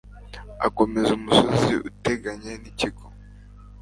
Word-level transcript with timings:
akomeza 0.67 1.09
umusozi 1.19 1.73
uteganye 1.89 2.51
n'ikigo 2.61 3.05